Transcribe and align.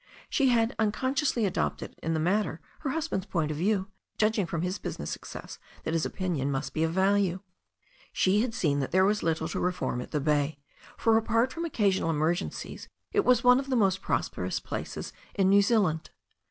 She 0.31 0.47
had 0.49 0.75
uncon 0.79 1.13
sciously 1.15 1.45
adopted 1.45 1.95
in 2.01 2.15
the 2.15 2.19
matter 2.19 2.59
her 2.79 2.89
husband's 2.89 3.27
point 3.27 3.51
of 3.51 3.57
view, 3.57 3.89
judging 4.17 4.47
from 4.47 4.63
his 4.63 4.79
business 4.79 5.11
success 5.11 5.59
that 5.83 5.93
his 5.93 6.07
opinion 6.07 6.49
must 6.49 6.73
be 6.73 6.83
of 6.83 6.91
value. 6.91 7.41
She 8.11 8.41
had 8.41 8.55
seen 8.55 8.79
that 8.79 8.89
there 8.89 9.05
was 9.05 9.21
little 9.21 9.47
to 9.49 9.59
reform 9.59 10.01
at 10.01 10.09
the 10.09 10.19
bay, 10.19 10.57
for 10.97 11.17
apart 11.17 11.53
from 11.53 11.65
occasional 11.65 12.09
emergencies 12.09 12.89
it 13.13 13.23
was 13.23 13.43
one 13.43 13.59
of 13.59 13.69
the 13.69 13.75
most 13.75 14.01
prosperous 14.01 14.59
places 14.59 15.13
in 15.35 15.49
New 15.49 15.61
Zealand. 15.61 16.09